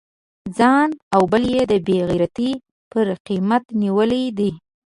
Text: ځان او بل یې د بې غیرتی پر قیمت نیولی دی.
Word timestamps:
ځان 0.57 0.89
او 1.15 1.21
بل 1.31 1.43
یې 1.53 1.61
د 1.71 1.73
بې 1.85 1.97
غیرتی 2.09 2.51
پر 2.91 3.05
قیمت 3.27 3.63
نیولی 3.81 4.23
دی. 4.37 4.51